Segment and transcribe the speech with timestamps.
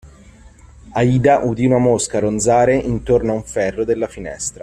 [0.95, 4.59] Aida udì una mosca ronzare intorno ad un ferro della finestra.